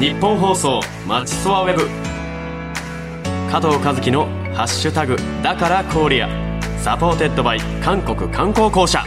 [0.00, 1.88] ニッポン放送マチソワWeb。
[3.48, 9.04] 加藤和樹の「ハッシュタグだから KOREA」supported by 韓国観光公社。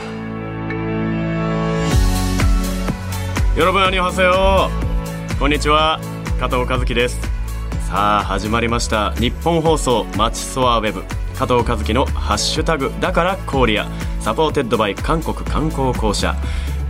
[3.57, 4.71] 여러분 안녕하세요。
[5.37, 5.99] こんにちは。
[6.39, 7.19] 加藤和樹です。
[7.89, 9.11] さあ始まりました。
[9.15, 11.03] ニッポン放送マチソワWeb。
[11.37, 16.33] 加藤和樹の「ハッシュタグだから KOREA」supported by 韓国観光公社。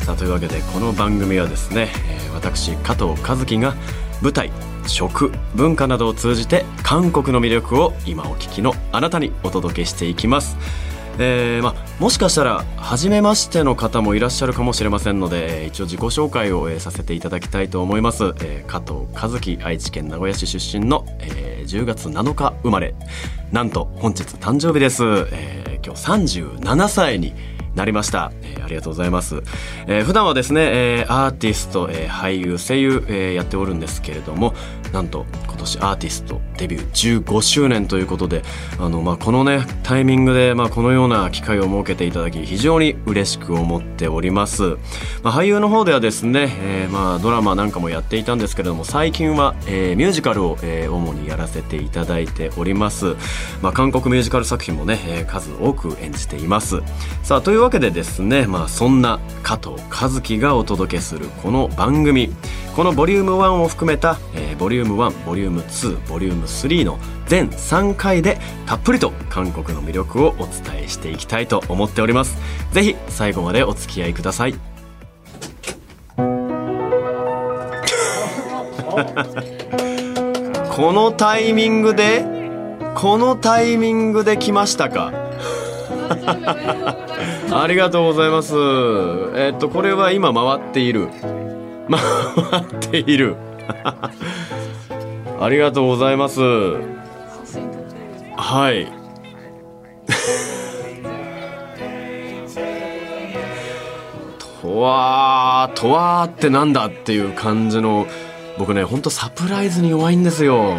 [0.08, 3.75] さあというわけでこの番組はですね、えー、私加藤和樹が
[4.21, 4.54] 舞台
[4.88, 10.56] 食文化などを通じて韓国の魅力を今お聞きのあなたにお届けしていきます。
[11.20, 22.96] えーまもしかしたら初めましての方もいらっしゃるかもしれませんので一応自己紹介を、えさせていただきたいと思います、えー、加藤和樹愛知県名古屋市出身の、えー、10月7日生まれ。
[23.51, 27.34] なんと本日誕生日です、えー、今日37歳に
[27.77, 29.43] なりました、えー、ありがとうございます、
[29.86, 30.61] えー、普段はですね、
[30.99, 34.56] えー、アーティスト、えー、俳優声優、えー、やっておるんですけれども
[34.92, 38.42] なんと今年アーティストデビュー15周年ということで
[38.80, 44.78] あの、まあ、このねタイミングで、まあ、このような機会を設けていただき非常に嬉しく思っております、
[45.23, 53.16] まあ、俳優の方ではですね、えー、まあドラマなんかもやっていたんですけれども最近は、えー、ミュージカルを、えー、主にやらせていただいております、
[53.62, 56.81] まあ、韓国ミュージカル作品もね、えー、数多く演じています。
[57.23, 62.30] さあというわけでですね、まあ、そんな加藤和樹がお届けするこの番組。
[62.78, 68.38] このボリューム1を含めた、えー、ボリューム1ボリューム2ボリューム3の全3回で
[68.68, 72.38] たっぷりと韓国の魅力をお伝えしていきたいと思っております。
[72.72, 74.56] ぜひ最後までお付き合いください。
[80.72, 82.24] このタイミングで
[82.96, 85.12] このタイミングで来ましたか？
[87.52, 88.53] ありがとうございます。
[89.36, 91.08] えっと、これは今回っている。
[91.90, 93.36] 回っている。
[95.40, 96.42] ありがとうございます。
[98.35, 98.88] はい。
[104.62, 108.08] とわー、とわーってなんだっていう感じの、
[108.58, 110.75] 僕ね、ほんとサプライズに弱いんですよ。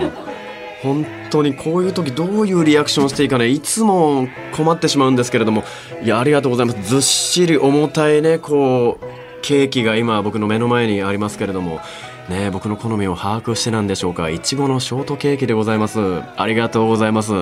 [0.83, 5.65] 本当にこういう時どういうリアクションしていいかねいつも困ってしまうんですけれども
[6.03, 6.89] いやありがとうございます。
[6.89, 9.07] ずっしり重たいねこう
[9.43, 11.81] ケーキが今僕の目の前にありますけれども
[12.29, 14.31] ね僕の好みを把握してなんでしょうか。
[14.31, 15.99] いちごのショートケーキでございます。
[16.37, 17.33] ありがとうございます。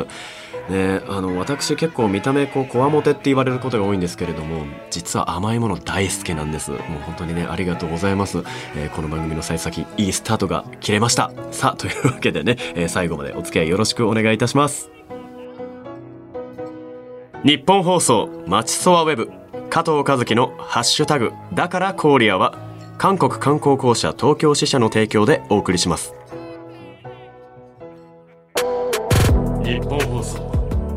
[0.69, 6.73] ね、あの私結構見た目こうこわもてって言われることが多いんですけれども実は甘いもの大好きなんです。
[6.73, 8.39] もう本当にねありがとうございます、
[8.75, 11.31] えー、この番組の幸先いいスタートが切れました。
[11.53, 14.91] さあというわけでね、えー、最後までお付き合いよろしくお願いいたします。
[17.45, 19.31] 日本放送まちそわウェブ。
[19.71, 21.33] 加藤和樹のハッシュタグ。
[21.53, 22.59] だからコーリアは
[22.99, 26.15] 韓国観光公社東京支社の提供でお送りします。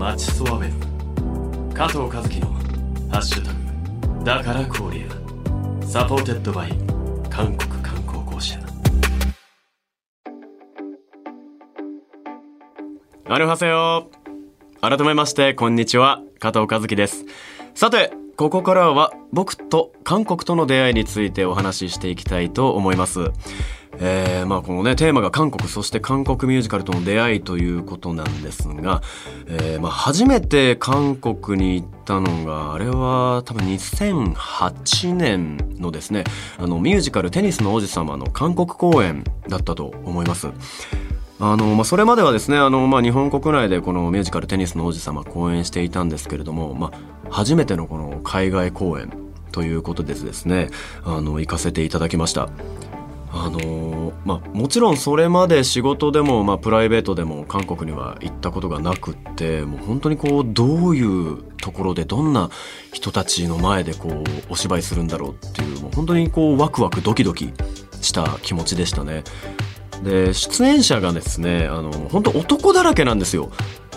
[0.10, 0.72] マチソワウェ
[1.70, 2.48] ブ加藤和樹の
[3.14, 4.26] 「ハッシュタグ。
[4.26, 6.72] だから Korea」 supported by。
[7.30, 8.58] 韓国観光公社。
[13.28, 14.10] アルハセヨ
[14.82, 16.24] 改めましてこんにちは。
[16.40, 17.26] 加藤和樹です。
[17.76, 23.32] さてここからは僕と韓国との出会いについてお話ししていきたいと思います。
[24.02, 29.02] えー、まあこのねテーマが韓国そして韓国ミュージカルとの出会いということなんですが、
[29.48, 36.24] えー、まあ初めて韓国に行ったのがあれは多分2008年のですね
[36.58, 40.48] あのミュージカル「テニスの王子様」の韓国公演だったと思います。
[41.42, 47.00] あのまあ、それまではですねあの、まあ、日本国内でこのミュージカル「テニスの王子様」公演していたんですけれども、まあ、
[47.30, 49.10] 初めてのこの海外公演
[49.54, 50.70] ということでですね
[51.06, 52.50] あの行かせていただきました。
[53.32, 62.50] あのまあ、もちろんそれまで仕事でも、まあ、プライベートでも韓国には行ったことがなくってもう本当にこうどういうところでどんな
[62.92, 67.54] 人たちの前でこうお芝居するんだろうっていうもう本当にこうワクワクドキドキ
[68.02, 69.24] した気持ちでしたね。
[70.04, 73.52] で出演者がですねあの本当男だらけなんですよ。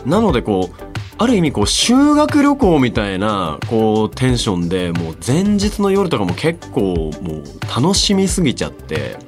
[0.04, 0.91] なのでこう
[1.22, 9.18] ある意味こう修学旅行みたいなこうテンションでもう前日の夜とかも結構もう楽しみすぎちゃって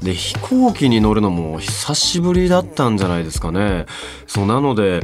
[0.00, 3.84] で飛行機に乗るのも久しぶりだったんじゃないですかね。
[4.26, 5.02] そうなので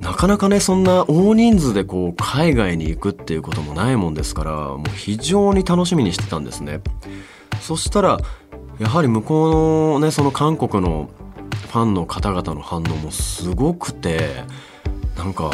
[0.00, 6.80] なかなかねそんな大人数でこう海外に行くっていうこともないもんですからもう非常に楽しみにしてたんですね。
[7.60, 8.18] そしたら
[8.78, 11.10] やはり向こうのねその韓国の
[11.70, 14.44] ファンの方々の反応もすごくて
[15.16, 15.50] なんか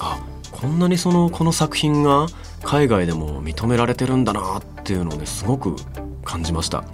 [0.00, 0.20] あ
[0.50, 2.26] こんなにそのこの作品が
[2.62, 5.76] 海外でも認められてるんだなっていうのをねすごく
[6.24, 6.84] 感じました。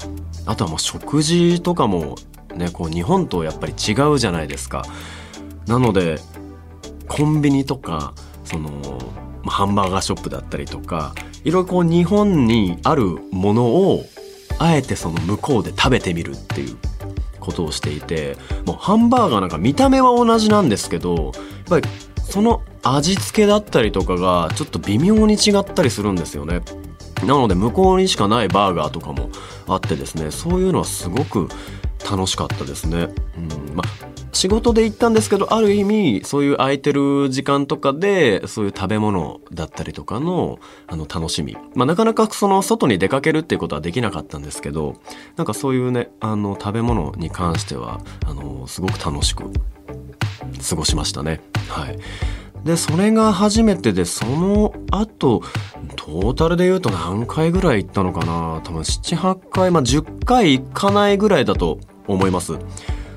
[0.46, 2.16] あとはもう食事とかも
[2.54, 4.84] ねこう日本とやっぱり違うじゃないですか。
[5.66, 6.18] なので
[7.08, 8.14] コンビニとか
[8.44, 8.70] その
[9.46, 11.14] ハンバーガーショップだったりとか
[11.44, 14.04] いろいろこう日本にあるものを
[14.58, 16.76] あえてその向こうで食べてみるっていう
[17.38, 18.36] ことをしていて
[18.66, 21.32] もうハンバーガーなんか見た目は同じなんですけど
[21.70, 21.88] ぱり
[22.24, 26.60] その味付けだったりとかがちょっと微妙に違ったりするんですよね。
[27.22, 29.30] なので向こうにしかないバーガーとかも
[29.68, 31.48] あってですねそういうのはすごく
[32.10, 33.08] 楽しかったですね。
[33.36, 44.94] うんまあ仕事で行ったんですけどある意味そういう空いてる時間とかでそういう食べ物だったりとかのあの楽しみ、まあ、なかなかその外に出かけるっていうことはできなかったんですけど
[45.36, 49.44] なんかそういうねあの食べ物に関してはあのすごく楽しく
[50.68, 51.40] 過ごしましたね。
[51.68, 51.98] はい。
[52.64, 55.42] でそれが初めてでその後
[55.96, 58.60] トータルで言うと何回ぐらい行ったのかな。
[58.64, 62.58] 多分78回まあ10回行かないぐらいだと思います。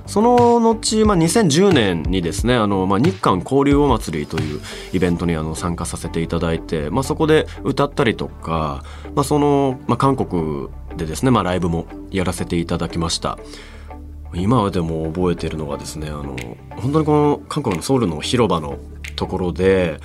[0.06, 4.62] その後、まあ、2010年にですねあの、まあ、日韓交流お祭りという
[4.92, 8.84] イベントにあの参加させていただいて、まあ、そこで歌ったりとか、
[9.16, 10.68] まあ、その、まあ、韓国
[10.98, 13.40] でですね、まあ、ライブもやらせていただきました。
[14.36, 16.36] 今でも覚えてるのがですねあの
[16.78, 18.78] 本当にこの韓国のソウルの広場の
[19.16, 20.00] ところで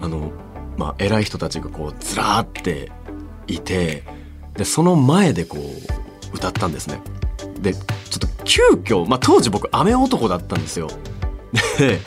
[0.00, 0.32] あの、
[0.76, 2.90] まあ、偉い人たちがこうずらーって
[3.46, 4.04] いて
[4.54, 7.00] でその前でこう歌ったんですね。
[7.60, 7.80] でちょ
[8.16, 10.88] っと急遽、まあ、当時僕雨男だったんですよ。
[11.78, 11.98] で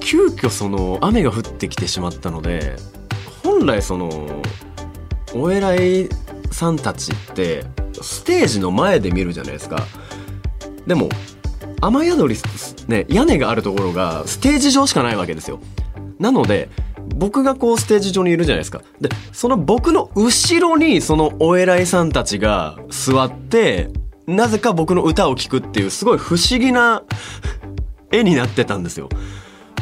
[0.00, 2.76] 急遽その雨が降ってきてしまったので
[3.42, 4.42] 本来その
[5.34, 6.08] お偉い
[6.50, 7.64] さんたちって
[8.00, 9.86] ステージの前で見るじゃないですか。
[10.86, 11.08] でも
[11.80, 12.36] 雨宿り、
[12.88, 15.60] ね、屋根があるところがステージ上しかないわけですよ。
[16.18, 16.68] なので
[17.14, 18.82] 僕がこうステージ上にいるじゃないですか。
[19.00, 23.90] で、その僕の後ろにそのお偉いさんたちが座って
[24.26, 27.04] なぜか僕の歌を聴くっていうすごい不思議な
[28.10, 29.08] 絵になってたんですよ。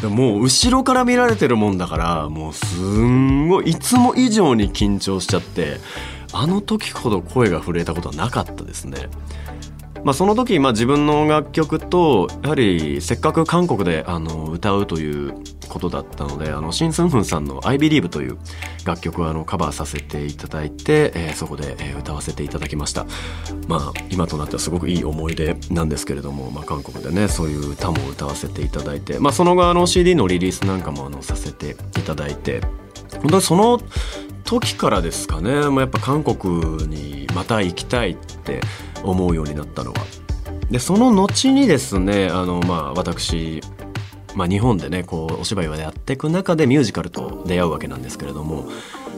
[0.02, 5.78] もう後ろから見られてるもんだからもうすんごいいつも以上に緊張しちゃって
[6.32, 9.08] あの時ほど声が震えたことはなかったですね。
[10.04, 15.34] まあ、その時、まあ、自分の楽曲とやはりせっかく韓国であの歌うという
[15.68, 18.36] ことだったのであのシン・スンフンさんの「I Believe」という
[18.84, 23.06] 楽曲をあのカバーさせていただいて、えー、そこで、歌わせていただきました。
[23.66, 32.60] まあ今となってはすごくいい思い出なんですけれども、まあ、韓国でねそういう歌も歌わせていただいて、まあ、その後あの CD のリリースなんかもあのさせていただいて
[33.20, 33.80] 本当にその
[34.44, 38.60] 時からですかねもうやっぱ韓国にまた行きたいって
[39.02, 40.04] 思うようになったのは。
[40.70, 43.60] でその後にですねあの、まあ、私、
[44.34, 48.64] まあ、日本でねこうお芝居をやっていく中でミュージカルと出会うわけなんですけれども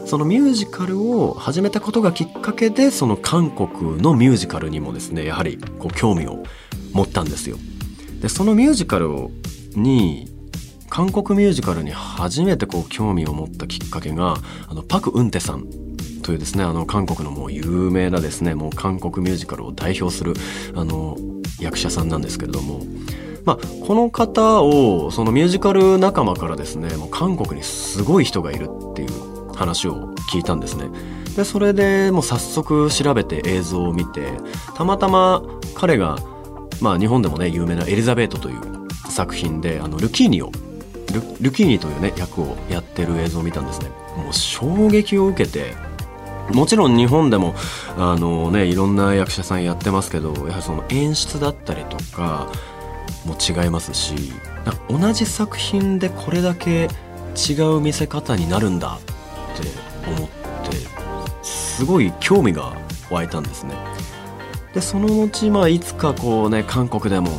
[0.05, 6.43] そのミュージカルを始めたことがきっかけでその韓国のミュージカルにもですねやはりこう興味を
[6.93, 7.57] 持ったんですよ。
[8.21, 9.09] でそのミュージカル
[9.75, 10.36] に
[10.89, 14.37] 韓国ミュージカルに初めてこう興味を持ったきっかけが
[14.69, 15.65] あのパク・ウンテさん
[16.23, 20.33] というですねあの韓国のもう有名なですねもう韓国ミュージカルを代表する
[20.75, 21.17] あの
[21.59, 22.81] 役者さんなんですけれども。
[23.45, 30.89] まあ、この方をそのミュージカル仲間からですねもう韓国にすごい人がいるっていう話を聞いたんですね。
[31.37, 34.33] でそれでもう早速調べて映像を見て
[34.75, 35.41] たまたま
[35.75, 36.17] 彼が、
[36.81, 38.57] まあ、日本でもね有名な「エリザベート」という
[39.09, 40.51] 作品であのルキーニを
[41.21, 43.89] ルルキーニというね役をやってる映像を見たんですね。
[44.17, 45.73] もう衝撃を受けて
[46.53, 47.55] もちろん日本でも
[47.97, 52.49] あの、ね、いろんな役者さんやってますけどやはりその演出だったりとか
[53.25, 54.15] も違いますし
[54.89, 56.87] 同じ作品でこれだけ
[57.35, 58.99] 違う見せ方になるんだっ
[59.61, 60.77] て思って
[61.43, 62.75] すごい興味が
[63.09, 63.73] 湧いたんですね。
[64.73, 67.29] でその後、まあ、いつかこうね韓国でも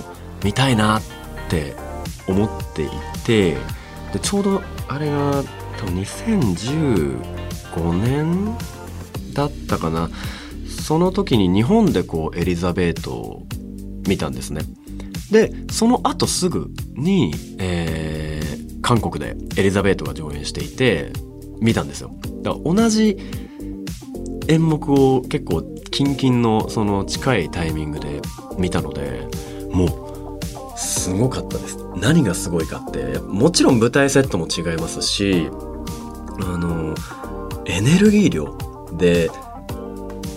[0.44, 1.02] 見たいなっ
[1.48, 1.74] て
[2.26, 2.86] 思ってい
[3.28, 3.56] て
[4.12, 5.44] でちょうどあれが
[5.78, 8.56] 多分2015年
[9.34, 10.10] だったかな。
[10.66, 13.46] その時に日本でこうエリザベートを
[14.08, 14.62] 見たんですね。
[15.30, 21.12] でその後すぐに、えー、韓国でエリザベートが上演していて
[21.60, 22.10] 見たんですよ。
[22.42, 23.18] だから同じ
[24.48, 28.22] 演目を結構キンキンのその近いタイミングで
[28.56, 29.28] 見たので
[29.70, 30.08] もう
[31.08, 31.78] すごかったです。
[31.96, 35.50] 何がすごいかってもちろん舞台セットも違いますし
[36.40, 36.94] あの
[37.64, 38.56] エネルギー量
[38.92, 39.30] で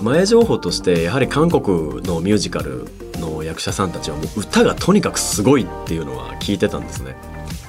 [0.01, 2.87] 前情報としてやはり韓国のミュージカル
[3.19, 7.15] の役者さんたちはもう歌がとにかくすごいっていうのは聞いてたんですね。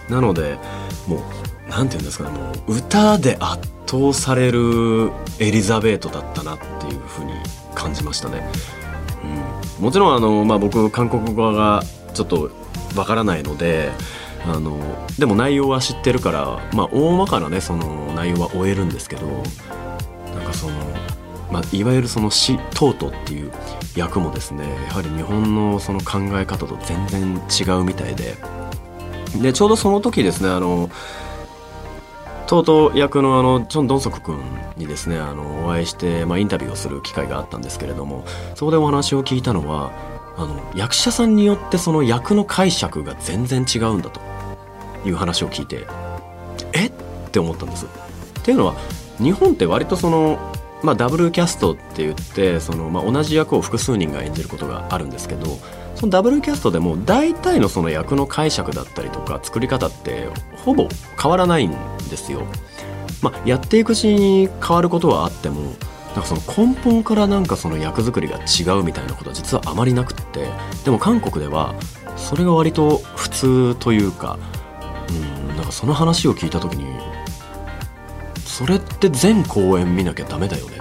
[0.08, 0.58] なので
[1.06, 1.20] もう
[1.68, 7.32] 何て言うんですかねもう歌で圧倒されるエリザベートだったなっていうふうに
[7.74, 8.42] 感じましたね。
[9.78, 11.82] うん、もちろんあの、まあ、僕韓国語が
[12.14, 12.50] ちょっと
[12.96, 13.90] わからないので
[14.44, 14.78] あの
[15.18, 19.26] でも内容は知ってるから、まあ、大まかなねその内容は終えるんですけど
[20.34, 20.74] なんかその、
[21.50, 23.52] まあ、いわゆるその死トートっていう
[23.96, 28.36] 役もですねやはり日本のその考え方と全然違うみたいで。
[29.40, 30.90] でちょうどその時ですねあの
[32.46, 34.38] とうとう役のあのチョン・ドンソク君
[34.76, 39.90] にですねあのお会いして、まあ、インタビューをする機会があったんですけれどもそこでお話を聞いたのは
[40.36, 44.20] あの役者さんによってその役の解釈が全然違うんだと
[45.04, 45.86] いう話を聞いて
[46.72, 46.86] え？
[46.86, 46.92] っ
[47.30, 47.86] て思ったんです。
[47.86, 47.88] っ
[48.42, 48.74] ていうのは
[49.18, 50.38] 日本って割とその、
[50.82, 55.58] まあ、ダブルキャストって言ってその、まあ、同じ役を複数人が演じることがあるんですけど
[55.94, 60.28] そのダブルキャストでも大体のその役の解釈だったりとか作り方って
[60.64, 60.88] ほぼ
[61.20, 61.72] 変わらないん
[62.10, 62.42] ですよ。
[63.20, 65.74] まあ、やっていくうちに変わることはあっても
[66.14, 70.48] なんかその根本からなんかその役作りが違うみたいなことは実はあまりなくって
[70.84, 71.74] でも韓国では
[72.16, 74.38] それが割と普通というか
[75.08, 75.12] う
[75.52, 76.84] んなんかその話を聞いた時に
[78.44, 80.78] それって全公演見なきゃダメだよね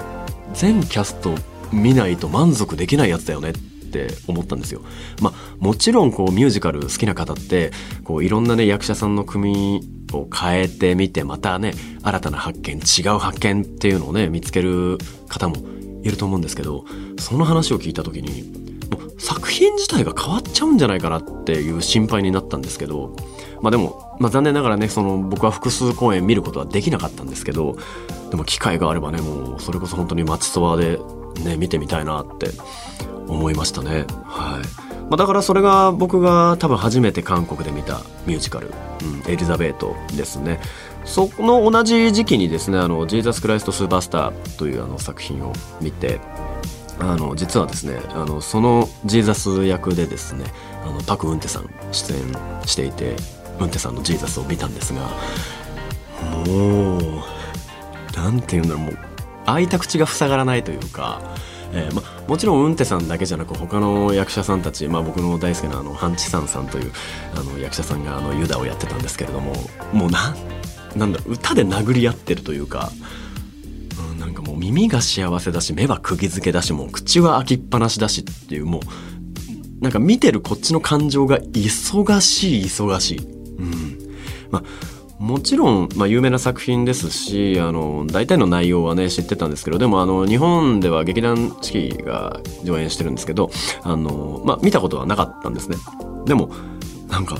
[0.53, 1.33] 全キャスト
[1.71, 4.81] 見ないと満足できないやつだよねって思ったんですよ。
[5.21, 7.71] まあもちろんこうミュージカル好きな方って
[8.03, 9.81] こういろんなね役者さんの組
[10.13, 15.56] を変えてみてまたね新たな発見違う発見っていうのをね見つける方も
[16.03, 16.86] いると思うんですけど
[17.20, 18.44] その話を聞いた時に
[18.89, 23.15] もう作品自体が変わっちゃうんじゃないかなっていう心配になったんですけど
[23.62, 27.77] まあでも、まあ、残念ながらねその僕は複数公演見ることはできなかったんですけど
[28.30, 31.00] でも機会があればねもうそれこそ本当に町そばで
[31.44, 32.50] ね見てみたいなって
[33.27, 34.90] 思いましたねはい。
[35.12, 38.72] まあ、だからそれが僕が多分初めて韓国で見たミュージカル
[39.03, 40.62] 「うん、エリザベート」ですね。
[41.03, 45.51] その同じ時期にですね「あのジーザス・クライスト・スーパースター」というあの作品を
[45.82, 46.22] 見て
[46.98, 50.46] あの実はですねあのそのジーザス役でですね
[50.86, 52.20] あのパク・ウンテさん出演
[52.65, 53.18] していて
[53.60, 55.01] ウンテさんのジーザスを見たんですが
[56.48, 57.01] もう
[58.15, 58.98] なんて言うんだろうもう
[59.46, 61.20] 開いた口が塞がらないというか
[61.74, 66.93] えーま、もちろんウンテさんだけじゃなく他の役者さんたち、まあ、僕の大好きなあのハンチサンさんという
[67.35, 69.53] あの役者さんがあのユダをやってたんですけれども
[69.91, 70.33] もうな
[70.95, 72.89] なんだ歌で殴り合ってるというか、
[74.13, 83.19] うん、なんかもう耳が幸せだし目は釘付けだしもう口は開きっぱなしだしっていうもうなんか見てるこっちの感情が忙しい忙しい。
[83.19, 83.97] うん
[84.51, 93.51] まあもちろん、まあ、有名な作品ですしあの大体の内容はね知ってたんですけどでもあの日本では劇団四季が上演してるんですけど
[93.84, 95.78] あの、まあ、見たことはなかったんですね。
[96.25, 96.50] でも
[97.08, 97.38] なんか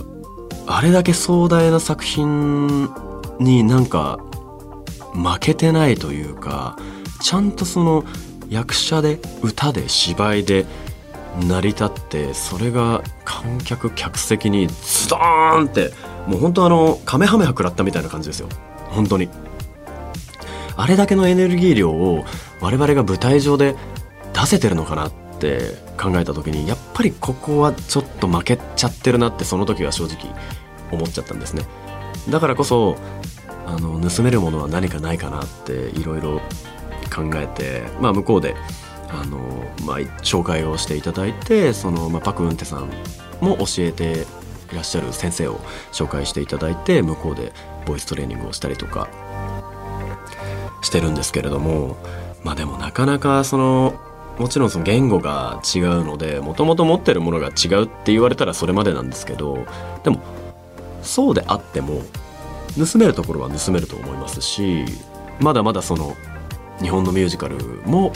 [0.68, 2.88] あれだけ壮大な作品
[3.40, 4.20] になんか
[5.14, 6.78] 負けてないというか
[7.20, 8.04] ちゃんとその
[8.48, 10.68] 役者で歌で芝居で
[11.48, 15.92] 成り立ってそれが観客客席にズドーンって
[16.28, 18.50] もう本当あのカメハメハ食らったみたいな感じですよ。
[18.90, 19.30] 本当に。
[20.78, 22.26] あれだけのエネルギー量を
[22.60, 23.76] 我々が舞台上で
[24.34, 30.34] 出せてるのかなって考えた時にやっぱりここはちょっと負けちゃってるなってその時は正直
[30.92, 31.64] 思っちゃったんですね。
[32.30, 32.98] だからこそ
[33.66, 36.42] あの盗めるものは何かないかなっていろいろ
[37.14, 38.56] 考えて、まあ、向こうで
[39.10, 39.40] あの、
[39.86, 42.90] まあ、紹介をしていただいてその、まあ、パク・ウンテさん
[43.42, 44.26] も教えて
[44.72, 45.56] いらっしゃる先生を
[45.92, 47.54] 紹介していただいて向こうで
[47.86, 49.10] ボイストレーニングをしたりとか
[50.82, 51.98] してるんですけれども
[52.44, 54.00] まあでもなかなかその
[54.40, 59.66] もちろんその言語が違うのでもともと持ってるものが違うって言われたらそれまでなんですけど
[60.04, 60.22] でも
[61.04, 62.02] そうであっても
[62.78, 64.86] 盗めるところは盗めると思いますし
[65.40, 66.16] まだまだその
[66.82, 68.14] 日本のミュージカルも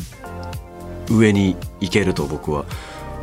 [1.10, 2.66] 上に行けると僕は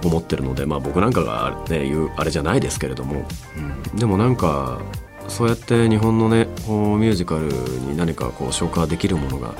[0.04, 3.24] 思ってるのでまあ僕なんかがね言うあれじゃないですけれども、
[3.56, 4.80] うん、でもなんか
[5.28, 9.54] そうやって日本のねこうミュージカルに何かこう消化できるものが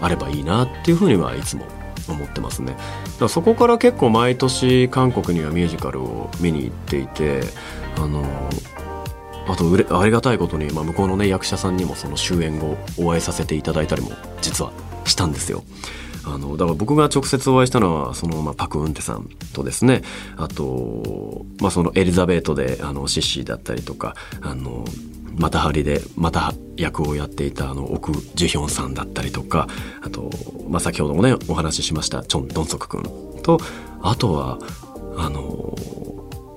[0.00, 1.66] あればいいなっていうふうにはいつも
[2.08, 2.72] 思ってますね。
[2.72, 2.80] だか
[3.20, 7.40] らそこから結構毎年韓国にはミュージカルを見に行っていて
[7.96, 8.24] あの
[9.48, 14.10] あとうれありがたいことに、まあ、向こうのね役者さんにもその終演後お会いさせていただいたりも
[14.40, 14.72] 実は
[15.04, 15.62] したんですよ。
[16.26, 20.02] あのだから僕が直接お会いしたのはその、まあ、パク・ウンテさんとですね。
[20.36, 24.84] あと、まあ、そのエリザベートであのシッシーだったりとかあの
[25.36, 29.68] またハリでまた役をやっていたあの奥ジュヒョンさんだったりとか
[30.02, 30.30] あと、
[30.68, 33.04] まあ、先ほどもねお話ししましたチョン・ドンソク君
[33.42, 33.58] と
[34.02, 34.58] あとは
[35.18, 35.74] あの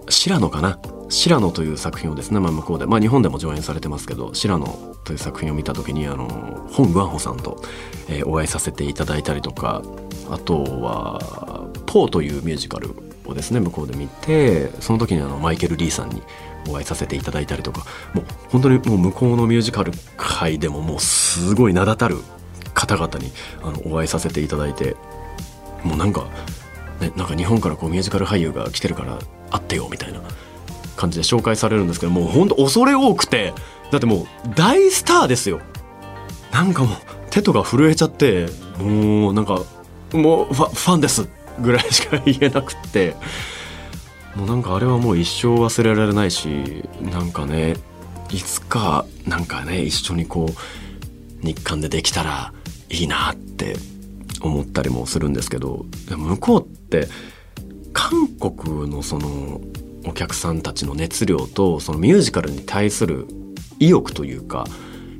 [0.09, 0.79] 白野かな。
[1.09, 4.67] 白野という作品をですね、まあ、向こうで、まあ、日本でも上演されてますけど白野
[5.03, 6.27] という作品を見た時にあの
[6.71, 7.61] 本グアンホさんと、
[8.07, 9.81] えー、お会いさせていただいたりとか
[10.29, 12.91] あとはポーというミュージカル
[13.25, 16.21] をですね向こうで見てその時にあのマイケル・リーさんに
[16.67, 22.17] お会いさせていただいたりとかもう本当にもう向こうのミュージカル界でももうすごい名だたる
[22.75, 23.31] 方々に
[23.63, 24.95] あのお会いさせていただいて
[25.83, 26.27] もうなんか、
[27.01, 29.17] ね、なんか日本からこうミュージカル俳優が来てるから
[29.49, 30.21] 会ってよみたいな。
[30.99, 33.53] 感じで紹介されるんですけどもう本当恐れ多くて
[33.89, 35.61] だってもう大スターですよ。
[36.51, 36.97] なんかもう
[37.29, 38.47] 手とか震えちゃって
[38.79, 39.63] もうなんか
[40.13, 41.27] もうファファンです
[41.61, 43.15] ぐらいしか言えなくって
[44.35, 47.75] もうなんかあれはもう一生忘れられないしなんかね
[48.31, 52.51] いつかなんかね一緒にこう日韓でできたら
[52.89, 53.75] いいなって
[54.41, 57.07] 思ったりもするんですけど向こうって
[57.93, 59.61] 韓国のその
[60.09, 63.27] お客さんたちの熱量とそのミュージカルに対する
[63.79, 64.65] 意欲というか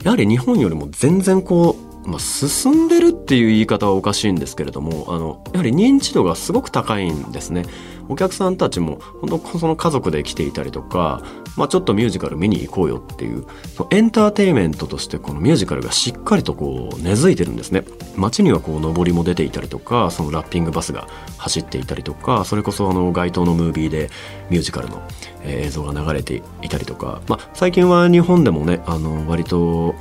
[0.03, 7.65] やはり日本よりも全然こうまあ、進んでるっていう言い方はおかしいんですけれどもあのやはり認知度がすごく高いんですね。
[8.09, 11.21] お客さんたちも本当その家族で来ていたりとか、
[11.55, 17.83] まあ、ちょっとミュージカル見に行こうよっていうそのエンターテインメントとしてこのミュージカルがしっかりとこう根付いてるんですね。
[18.15, 24.09] 街にはこう上りも出ていたりとかそのラッピングバスが走っていたりとかそれこそあの街頭のムービーで
[24.49, 25.01] ミュージカルの
[25.43, 29.95] 映像が流れていたりとか、まあ、最近は日本でもねあの割と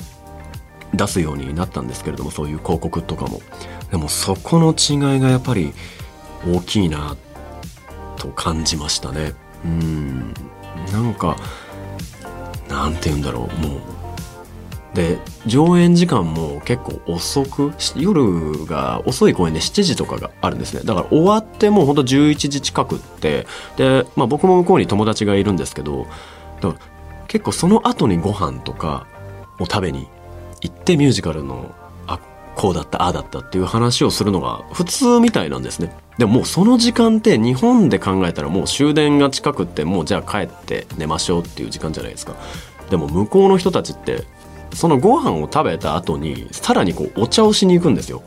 [0.95, 3.43] 出すようになったんですけれどもそういう広告とかも。
[3.91, 5.73] でもそこの違いがやっぱり
[6.47, 7.27] 大きいなって
[8.18, 9.34] と感じましたね。
[9.64, 10.34] うん。
[10.92, 11.37] なんか
[12.68, 13.66] なんて言うんだろう。
[13.66, 13.80] もう
[14.94, 20.80] で上演時間も結構遅く夜が遅い公演で7時とかがあるんですね。
[20.84, 23.46] だから終わってもうほんと11時近くって
[23.76, 26.06] で、まあ、僕も向こうに友達がいるんですけど
[27.28, 29.06] 結構その後にご飯とか
[29.60, 30.08] を食べに
[30.62, 31.75] 行ってミュージカルの
[32.06, 32.18] あ
[32.56, 35.94] こうだったああだったっていう話をするのが普通みたいなんですね。
[36.18, 42.35] でももうその時間って日本で考えたらもう終電が近くってもうじゃあ帰って寝ましょうっていう時間じゃないですか。
[42.90, 44.24] でも向こうの人たちって
[44.74, 48.22] そのご飯を食べた後にさらにこうお茶をしに行くんですよ。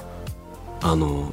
[0.82, 1.32] あの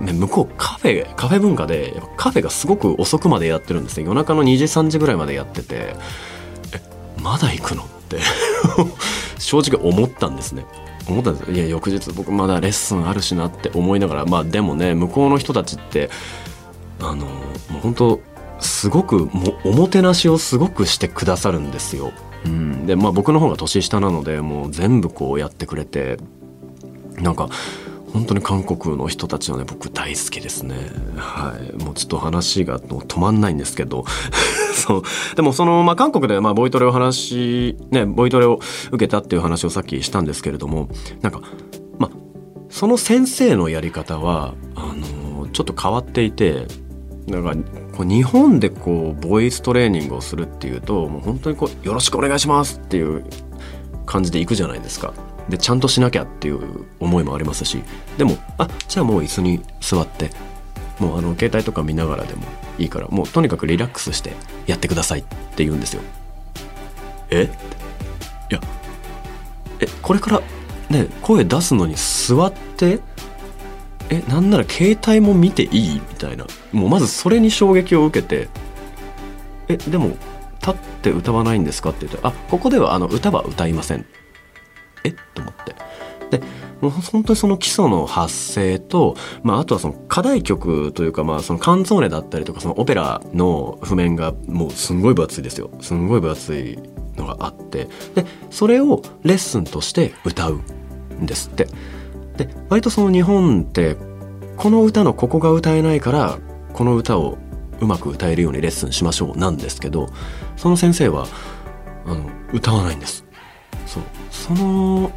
[0.00, 4.04] ね、向こうカフェカフェ文化でカフェがすごく遅くまでやってるんですね。
[4.04, 5.94] 夜中の2時3時ぐらいまでやってて
[6.74, 6.80] え
[7.22, 7.84] まだ行くの？
[7.84, 8.18] って
[9.38, 10.66] 正直思ったんですね。
[11.08, 16.10] 思ったんですいや翌日僕まだレッスンあるしなって思いながらまあでもね向こうの人たちって
[17.00, 18.20] あのもう本当
[18.60, 22.12] すごくもおもてなしをすごくしてくださるんですよ。
[22.44, 26.18] うん、でまあ僕の方が年下なのでもう全部こうやってくれて
[27.16, 27.48] なんか
[28.12, 30.74] 本当に韓国の人たちはね僕大好きですね。
[31.16, 31.82] はい。
[31.82, 34.04] もうちょっと話が止まんないんですけど。
[34.74, 35.02] そう。
[35.36, 38.58] でもその、まあ、韓国で、まあ、ボイトレを話ねボイトレを
[38.90, 40.88] 受けたっていう話をさっきしたんですけれども
[41.22, 41.40] なんか
[41.98, 42.10] まあ
[42.68, 46.66] その先生のやり方はあのちょっと変わっていて
[47.26, 47.54] なんか
[47.96, 53.24] こう日本でこうボイストレーニングをするっていうともう本当にこう「よろしくお願いします」っていう
[54.06, 55.12] 感じで行くじゃないですか。
[55.50, 57.82] でちゃんとしなきゃっていう思いもありますし
[58.16, 60.30] でもあじゃあもう椅子に座って
[60.98, 62.44] もうあの携帯とか見ながらでも
[62.78, 64.32] いいからもうとにかくリラックスして
[64.66, 65.22] やってくださいっ
[65.54, 66.02] て言うんですよ。
[67.30, 67.48] え？
[68.50, 68.60] いや
[69.80, 70.42] えこれから
[70.88, 73.00] ね声出すのに座って
[74.08, 76.46] えなんなら携帯も見ていいみたいな。
[76.72, 78.48] もうまずそれに衝撃を受けて
[79.68, 80.16] えでも
[80.60, 84.04] 立って歌わないんですかって言ってあここではあの歌は歌いません。
[85.04, 85.08] え？
[85.10, 85.74] っと思って。
[86.38, 86.42] で
[86.80, 95.70] もう本当にその基礎の発声と、まあ、あとはその課題曲というか、まあ、そのカンゾーネだったりとかそのオペラの譜面がもうすんごい分厚いですよ。
[95.80, 96.78] すんごい分厚い
[97.16, 97.88] のがあって。
[98.14, 100.60] でそれをレッスンとして歌う
[101.14, 101.66] んですって。
[102.36, 103.96] で割とその日本って
[104.56, 106.38] この歌のここが歌えないから
[106.72, 107.38] この歌を
[107.80, 110.10] うまく歌えるようにレッスンしましょうなんですけど
[110.56, 111.26] その先生は
[112.06, 113.24] あの歌わないんです。
[113.90, 114.02] そう。
[114.30, 115.10] その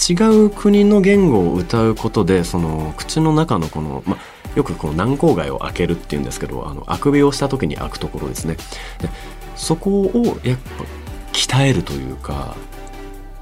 [0.00, 0.14] 違
[0.46, 4.16] う国の言語を歌うことでその口の中のこの、ま、
[4.54, 8.56] よくこの軟口蓋を開けるっていうんですけどあのあくびをした時に開くところですね。
[8.98, 9.10] で
[9.56, 10.84] そこをやっぱ
[11.32, 12.56] 鍛えるというか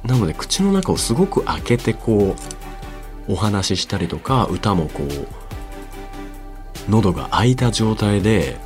[0.05, 2.35] なので口の中をすごく開けてこ
[3.29, 8.57] うお話ししたりとか歌もこう喉が開いた状態で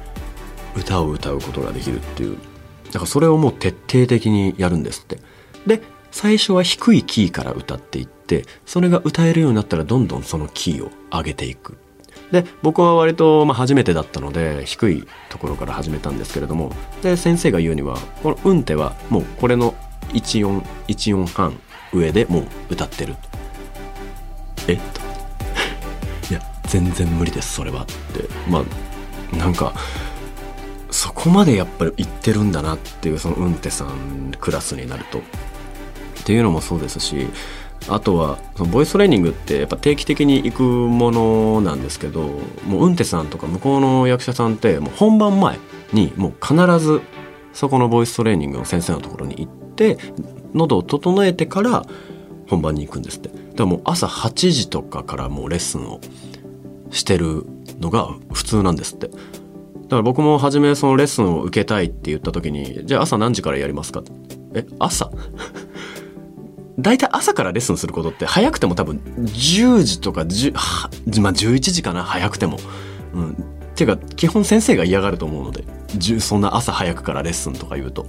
[0.75, 2.39] 歌を歌うことができるっていう。
[2.87, 5.19] だからそれをもう徹底的にやるんですって。
[5.67, 11.79] で最初は低いキーから歌っていってそれが歌えるようになったらどんどんそのキーを上げていく。
[12.31, 16.73] で僕は割とま初めてだったので低いところから始めたんですけれども
[17.03, 19.75] で先生が言うにはこの「運手はもうこれの
[20.15, 21.59] 1音1音半
[21.93, 23.17] 上でもう歌ってる。
[24.67, 24.75] え？
[24.75, 25.01] っと。
[26.31, 28.29] いや全然無理ですそれはって。
[28.49, 29.75] まあなんか
[30.91, 35.23] そこまでやっぱり行ってるんだなっていうその運手さんクラスになると。
[36.23, 37.27] っていうのもそうですし
[37.89, 42.23] あとはそのボイストレーニングってやっぱ定期的に行くものなんですけど
[42.67, 45.59] もう運手さんとか向こうの役者さんってもう本番前
[45.93, 47.03] にもう必ず
[47.53, 49.99] そこのボイストレーニングの先生のところに行って
[50.55, 51.85] 喉を整えてから
[52.49, 53.29] 本番に行くんですって。
[53.29, 56.01] だからも朝8時とかからもうレッスンを
[56.91, 57.45] してる
[57.81, 59.09] のが普通なんですって。
[59.09, 64.01] だから僕も初めそのレッスンを受けたいって言った時にじゃあ朝何時からやりますか？
[64.01, 64.13] って
[64.55, 65.11] え朝？
[66.79, 70.53] 大体朝からレッスンすることって早くても多分10時とか10、
[71.21, 72.59] まあ、11時かな早くても。
[73.15, 73.35] うん、っ
[73.75, 75.65] ていうか基本先生が嫌がると思うので
[76.21, 78.07] そんな朝早くからレッスンとか言うと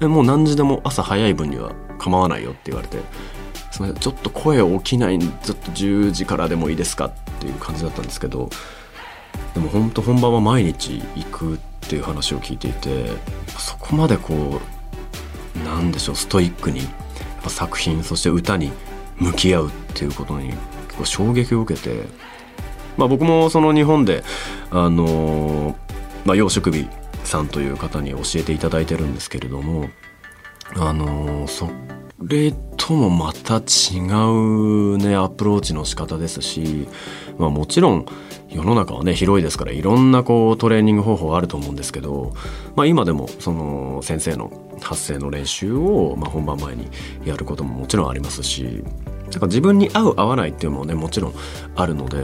[0.00, 2.98] もう何時でも朝早い分には構わないよって言われて
[3.70, 8.48] ちょっと声起きないちょっと10時からでもいいですかっていう感じだったんですけど
[9.54, 13.10] でも本当本番は毎日行くっていう話を聞いていて
[13.58, 14.60] そこまでこ
[15.56, 16.80] うなんでしょうストイックに
[17.46, 18.72] ぱ作品そして歌に
[19.18, 22.04] 向き合うっていうことに結構衝撃を受けて、
[22.96, 24.22] まあ、僕もその日本で
[24.70, 25.76] あの
[26.24, 26.88] まあ、養殖日
[27.22, 29.90] さんという方に教えていただいてるんですけれども
[30.74, 31.70] あのそ
[32.20, 36.88] れともまた違うねアプローチの仕方ですし、
[37.38, 38.06] まあ、もちろん
[38.48, 42.34] 世の中はね広いですからいろんなこうトレーニング方法あると思うんですけど、
[42.74, 44.50] まあ、今でもその先生の
[44.80, 46.88] 発声の練習を、まあ、本番前に
[47.24, 48.84] やることももちろんありますし
[49.30, 51.34] だから自分に合う合わないっていうのもねもちろん
[51.74, 52.18] あるので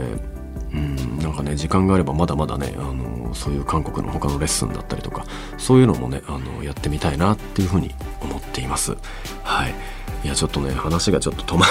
[0.73, 5.25] うんなんかね時間があればまだまだねあのそういう韓国の他のレッスンだったりとか
[5.57, 8.95] そういうのもねあのやってみたいなっていうふうに思っています。
[9.43, 9.75] はい
[10.23, 11.65] いやちょっとね話がちょっと止ま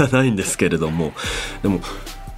[0.00, 1.12] らないんですけれども
[1.62, 1.80] でも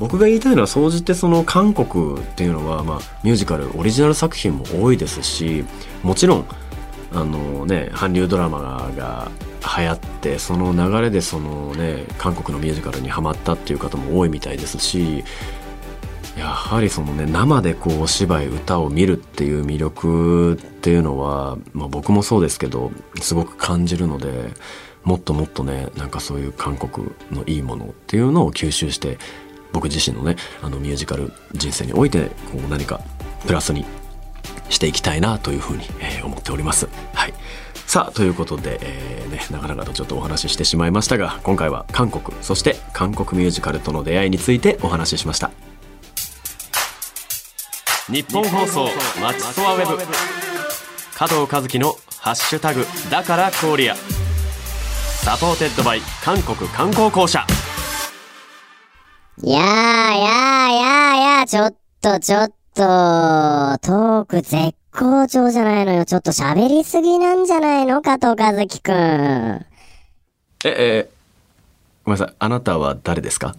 [0.00, 5.64] 僕が言いたいのは総じてその韓国っていうのは、まあ、ミュージカルオリジナル作品も多いですし
[6.02, 6.46] もちろん
[7.12, 9.30] あのね韓流ドラマが
[9.76, 15.24] 流行ってその流れでそのね韓国のミュージカルにはまったっていう方も多いみたいですし
[16.38, 24.50] やはりそのね生でこうお芝居歌を見るっていう魅力っていうのは、まあ、僕もそうですけどすごく感じるので
[25.02, 29.18] もっともっとねなんかそういう韓国のいいものっていうのを吸収して
[29.72, 33.00] 僕自身のねあのミュージカル人生においてこう何か
[33.46, 33.84] プラスに
[34.70, 36.88] していきたいなというふうに、えー、思っております。
[37.12, 37.34] はい。
[37.86, 45.50] さあということで、えーね、長々とちょっとお話ししてしまいましたが今回は韓国そして韓国ミュージカルとの出会いについてお話ししました。
[48.08, 48.88] ニッポン放送
[49.20, 49.98] マチソワウェブ。
[51.16, 57.44] 加藤和樹の「ハッシュタグだから Korea」 supported by 韓国観光公社。
[59.42, 66.04] いやーやーやーやー、ちょっとちょっと、トーク絶好調じゃないのよ。
[66.04, 68.00] ちょっと喋りすぎなんじゃないの？
[68.00, 68.94] 加藤和樹くん。
[68.94, 69.66] え、
[70.64, 71.10] え、
[72.04, 72.36] ごめんなさい。
[72.38, 73.54] あなたは誰ですか？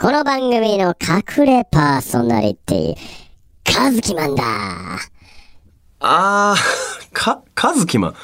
[0.00, 2.96] この番組の隠れパーソナリティ、
[3.78, 4.44] 和樹マンだ。
[6.00, 8.14] あー、か、和樹マン。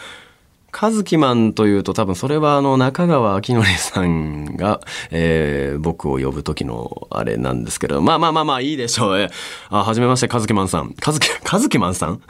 [0.77, 4.81] カズキマンというと多分それはあの中川明則さんが、
[5.13, 9.19] えー、僕を呼ぶ時のあれなんですけど、まあまあまあまあいいでしょう。
[9.21, 9.31] えー、
[9.71, 10.93] あ、はじめまして、カズキマンさん。
[10.95, 12.21] カズキ、カズキマンさん？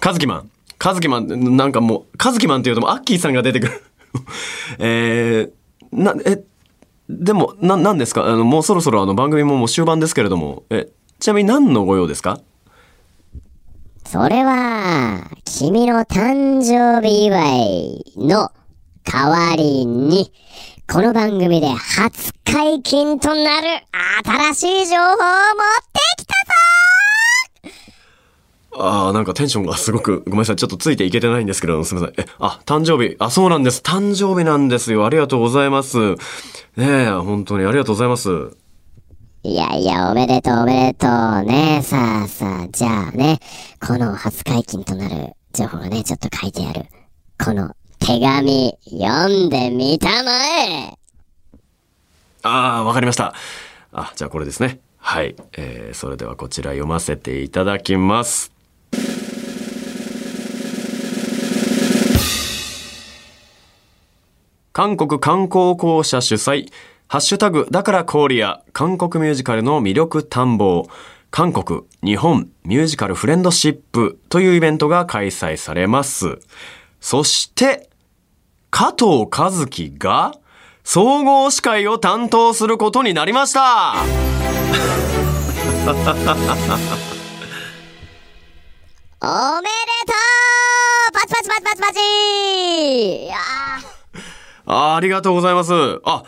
[0.00, 0.50] カズキマン。
[0.78, 3.82] カズキマン、なんかもう、カズキマンっていうともうアッキーさんが出てくる
[4.80, 6.42] えー、な、え、
[7.08, 8.26] でも、な、なんですか？
[8.26, 10.88] あの、もうそろそろあの番組ももう終盤ですけれども、え、
[11.20, 12.40] ちなみに何のご用ですか？
[14.08, 18.52] それは、君の誕生日祝いの
[19.02, 20.32] 代わりに、
[20.88, 23.66] この番組で初解禁となる
[24.54, 25.18] 新しい情報を持っ
[25.92, 26.34] てきた
[28.78, 30.56] ぞああ、なんかテンションがすごく、ごめんなさい。
[30.56, 32.24] ちょっとついていけてないんですけど、すみません。
[32.24, 33.16] え、あ、誕生日。
[33.18, 33.82] あ、そうなんです。
[33.82, 35.04] 誕生日なんですよ。
[35.04, 35.98] ありがとうございます。
[35.98, 36.16] ね
[36.76, 38.56] え、本当にありがとうございます。
[39.46, 41.80] いやいや、おめでとうおめでとうね。
[41.80, 43.38] さあさあ、じゃあね、
[43.80, 46.86] この初解禁となる情報がね、ちょっと書いてある。
[47.38, 50.32] この手紙、読んでみたま
[50.64, 50.98] え
[52.42, 53.34] ああ、わかりました。
[53.92, 54.80] あ、じゃあこれですね。
[54.98, 55.36] はい。
[55.56, 58.50] えー、それではこちら読ませていただきます。
[64.72, 66.68] 韓国観光公社主催、
[67.08, 70.88] ハッシュタグだからコーリア韓国ミュージカルの魅力探訪
[71.30, 76.38] 韓国日本ミュージカルフレンドシップというイベントが開催されます。
[77.00, 77.88] そして
[78.70, 80.34] 加藤和樹が
[80.82, 84.04] 総合司会を担当することになりましたお
[85.86, 86.12] めでとう
[91.12, 93.36] パチパチパチパチパチいや
[94.66, 95.72] あありがとうございます。
[96.04, 96.24] あ、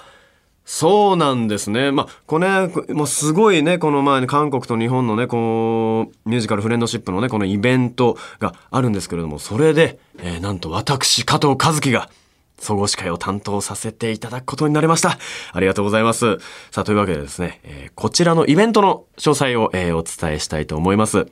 [0.71, 1.93] そうなんですね。
[1.93, 12.11] まあ、これね、もうすごいね、この前、ね、韓国と日本のね、こう、ミュージカルフレンドシップのね、このイベントがあるんですけれども、それで、えーなんと私、加藤和樹が、
[12.59, 15.19] 総合司会を担当させていただくことになりました。
[15.53, 16.37] ありがとうございます。
[16.71, 21.29] さあ、というわけでですね、えーこちらのイベントの詳細を、えーお伝えしたいと思います。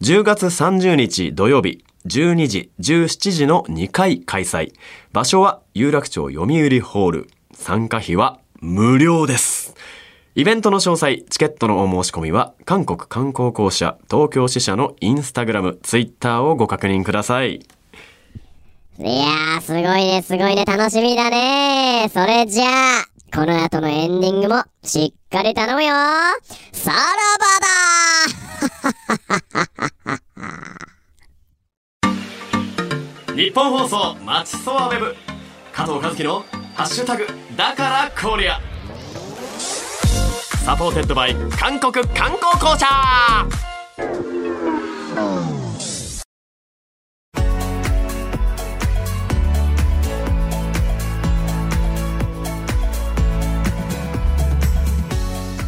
[0.00, 4.72] 10月30日土曜日、12時、17時の2回開催。
[5.12, 7.28] 場所は有楽町読売ホール。
[7.54, 9.74] 参加費は無料です。
[10.36, 17.58] イベントの詳細、チケットのお申し込みは、韓国観光公社東京支社のインスタグラム、ツイッターをご確認ください。
[19.00, 25.92] ーいやー、すごいね、すごいね、楽しみだねそれじゃあ、この後のエンディングも、しっかり頼むよ
[26.70, 26.98] さら
[27.34, 27.58] ば
[32.06, 35.16] だ ニ ッポン放送マチソワウェブ
[35.72, 36.44] 加藤和樹の
[36.74, 42.86] 「ハッシュタグだから Korea」 supported by 韓国観光公社。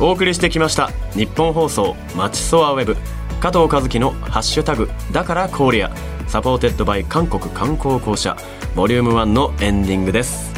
[0.01, 2.97] お送りしてきましたニッポン放送マチソワウェブ。
[3.41, 8.37] 加藤和樹の「ハッシュタグだから Korea」 supported by 韓国観光公社。
[8.75, 10.54] ボリューム1のエンディングです。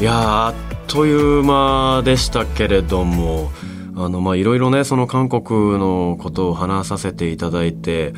[0.00, 0.54] いやあっ
[0.86, 3.50] という間でしたけれども
[3.96, 8.12] あのまあいろいろねその韓国のことを話させていただいて、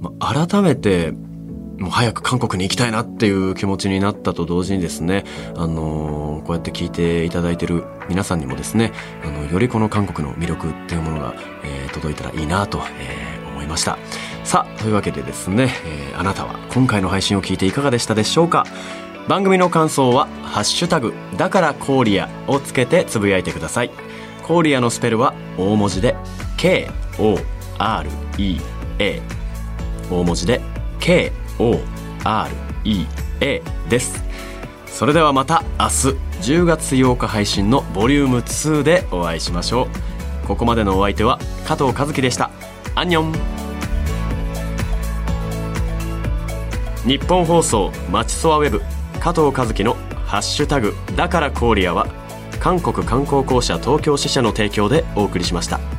[0.00, 8.90] まあ改めてもう早く韓国に行きたいなっていう気持ちになったと同時にですね、あのーこうやって聞いていただいてる皆さんにもですね、
[9.22, 13.98] あの、よりこの韓国の魅力っていうものが、えー届いたらいいなと、えー思いました。
[14.44, 18.64] さあ、というわけでですね、えあなたは今回の配信を聞いていかがでしたでしょうか？
[19.28, 23.90] 番組の感想は、ハッシュタグ、だからコーリアをつけてつぶやいてください。
[24.42, 26.16] コーリアのスペルは大文字で、
[26.56, 26.88] K-O-R-E-A。
[30.10, 30.62] 大文字で
[31.00, 31.82] K-O-R-E-A
[33.90, 34.24] です。
[34.86, 35.92] それではまた明日
[36.40, 39.88] 10月8日配信のボリューム2でお会いしましょ
[40.44, 40.46] う。
[40.46, 42.50] ここまでのお相手は加藤和樹でした。
[42.94, 43.32] アンニョン。
[47.04, 48.80] 日本放送まちそわウェブ。
[49.20, 52.06] 加藤和樹の「ハッシュタグだからコーリア」は
[52.60, 55.97] 韓国観光公社東京支社の提供でお送りしました。